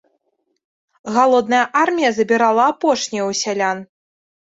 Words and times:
Галодная 1.17 1.61
армія 1.83 2.09
забірала 2.19 2.63
апошняе 2.75 3.25
ў 3.31 3.45
сялян. 3.45 3.89